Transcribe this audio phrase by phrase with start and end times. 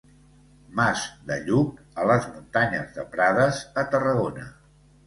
[0.79, 4.53] Mas de Lluc a les muntanyes de Prades a Tarragona.